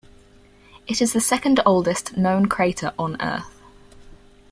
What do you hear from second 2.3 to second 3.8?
crater on Earth.